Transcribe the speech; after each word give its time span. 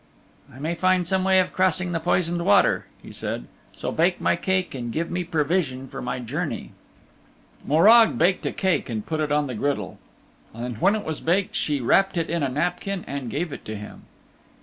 "I 0.51 0.57
may 0.57 0.73
find 0.73 1.07
some 1.07 1.23
way 1.23 1.37
of 1.37 1.53
crossing 1.53 1.91
the 1.91 1.99
poisoned 1.99 2.43
water," 2.43 2.87
he 3.03 3.11
said, 3.11 3.45
"so 3.75 3.91
bake 3.91 4.19
my 4.19 4.35
cake 4.35 4.73
and 4.73 4.91
give 4.91 5.11
me 5.11 5.23
provision 5.23 5.87
for 5.87 6.01
my 6.01 6.17
journey." 6.17 6.71
Morag 7.67 8.17
baked 8.17 8.47
a 8.47 8.51
cake 8.51 8.89
and 8.89 9.05
put 9.05 9.19
it 9.19 9.31
on 9.31 9.45
the 9.45 9.53
griddle. 9.53 9.99
And 10.55 10.79
when 10.79 10.95
it 10.95 11.05
was 11.05 11.19
baked 11.21 11.55
she 11.55 11.81
wrapped 11.81 12.17
it 12.17 12.31
in 12.31 12.41
a 12.41 12.49
napkin 12.49 13.03
and 13.05 13.29
gave 13.29 13.53
it 13.53 13.63
to 13.65 13.75
him. 13.75 14.05